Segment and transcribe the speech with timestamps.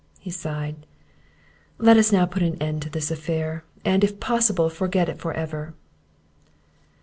[0.17, 0.87] He sighed.
[1.77, 5.31] "Let us now put an end to this affair; and, if possible, forget it for
[5.31, 5.75] ever."